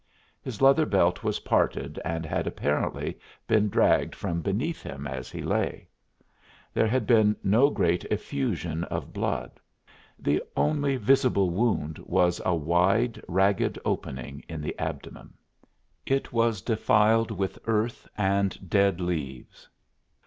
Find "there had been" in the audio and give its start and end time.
6.73-7.35